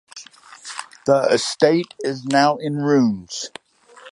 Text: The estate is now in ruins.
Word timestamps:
The 1.05 1.27
estate 1.31 1.93
is 1.99 2.25
now 2.25 2.57
in 2.57 2.77
ruins. 2.77 3.51